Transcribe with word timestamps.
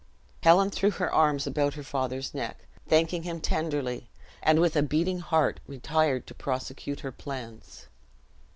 Helen 0.41 0.71
threw 0.71 0.89
her 0.89 1.13
arms 1.13 1.45
about 1.45 1.75
her 1.75 1.83
father's 1.83 2.33
neck, 2.33 2.65
thanking 2.87 3.21
him 3.21 3.39
tenderly, 3.39 4.09
and 4.41 4.59
with 4.59 4.75
a 4.75 4.81
beating 4.81 5.19
heart 5.19 5.59
retired 5.67 6.25
to 6.25 6.33
prosecute 6.33 7.01
her 7.01 7.11
plans. 7.11 7.85